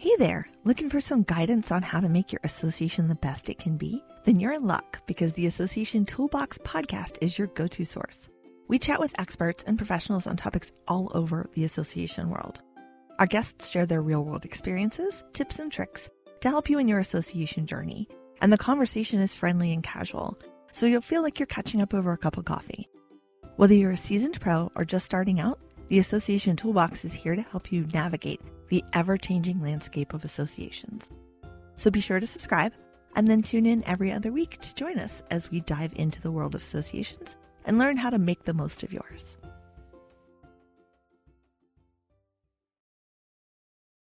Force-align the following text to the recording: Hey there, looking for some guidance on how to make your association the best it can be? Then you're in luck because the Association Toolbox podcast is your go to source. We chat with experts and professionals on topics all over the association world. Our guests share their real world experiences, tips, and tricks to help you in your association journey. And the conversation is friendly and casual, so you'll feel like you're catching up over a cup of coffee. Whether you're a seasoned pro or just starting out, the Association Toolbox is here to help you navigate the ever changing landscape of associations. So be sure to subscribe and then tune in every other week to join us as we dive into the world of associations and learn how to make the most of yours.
Hey 0.00 0.16
there, 0.18 0.48
looking 0.64 0.88
for 0.88 0.98
some 0.98 1.24
guidance 1.24 1.70
on 1.70 1.82
how 1.82 2.00
to 2.00 2.08
make 2.08 2.32
your 2.32 2.40
association 2.42 3.06
the 3.06 3.14
best 3.16 3.50
it 3.50 3.58
can 3.58 3.76
be? 3.76 4.02
Then 4.24 4.40
you're 4.40 4.54
in 4.54 4.66
luck 4.66 5.06
because 5.06 5.34
the 5.34 5.44
Association 5.44 6.06
Toolbox 6.06 6.56
podcast 6.56 7.18
is 7.20 7.38
your 7.38 7.48
go 7.48 7.66
to 7.66 7.84
source. 7.84 8.30
We 8.66 8.78
chat 8.78 8.98
with 8.98 9.14
experts 9.20 9.62
and 9.64 9.76
professionals 9.76 10.26
on 10.26 10.38
topics 10.38 10.72
all 10.88 11.12
over 11.14 11.50
the 11.52 11.64
association 11.64 12.30
world. 12.30 12.62
Our 13.18 13.26
guests 13.26 13.68
share 13.68 13.84
their 13.84 14.00
real 14.00 14.24
world 14.24 14.46
experiences, 14.46 15.22
tips, 15.34 15.58
and 15.58 15.70
tricks 15.70 16.08
to 16.40 16.48
help 16.48 16.70
you 16.70 16.78
in 16.78 16.88
your 16.88 17.00
association 17.00 17.66
journey. 17.66 18.08
And 18.40 18.50
the 18.50 18.56
conversation 18.56 19.20
is 19.20 19.34
friendly 19.34 19.70
and 19.70 19.82
casual, 19.82 20.38
so 20.72 20.86
you'll 20.86 21.02
feel 21.02 21.20
like 21.20 21.38
you're 21.38 21.46
catching 21.46 21.82
up 21.82 21.92
over 21.92 22.12
a 22.12 22.16
cup 22.16 22.38
of 22.38 22.46
coffee. 22.46 22.88
Whether 23.56 23.74
you're 23.74 23.90
a 23.90 23.98
seasoned 23.98 24.40
pro 24.40 24.72
or 24.74 24.86
just 24.86 25.04
starting 25.04 25.40
out, 25.40 25.60
the 25.90 25.98
Association 25.98 26.54
Toolbox 26.54 27.04
is 27.04 27.12
here 27.12 27.34
to 27.34 27.42
help 27.42 27.72
you 27.72 27.84
navigate 27.92 28.40
the 28.68 28.84
ever 28.92 29.16
changing 29.16 29.60
landscape 29.60 30.14
of 30.14 30.24
associations. 30.24 31.10
So 31.74 31.90
be 31.90 32.00
sure 32.00 32.20
to 32.20 32.26
subscribe 32.28 32.72
and 33.16 33.26
then 33.26 33.42
tune 33.42 33.66
in 33.66 33.82
every 33.88 34.12
other 34.12 34.30
week 34.30 34.60
to 34.60 34.74
join 34.76 35.00
us 35.00 35.24
as 35.32 35.50
we 35.50 35.62
dive 35.62 35.92
into 35.96 36.22
the 36.22 36.30
world 36.30 36.54
of 36.54 36.62
associations 36.62 37.36
and 37.64 37.76
learn 37.76 37.96
how 37.96 38.08
to 38.08 38.18
make 38.18 38.44
the 38.44 38.54
most 38.54 38.84
of 38.84 38.92
yours. 38.92 39.36